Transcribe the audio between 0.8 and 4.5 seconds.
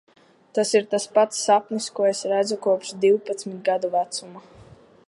tas pats sapnis, ko es redzu kopš divpadsmit gadu vecuma.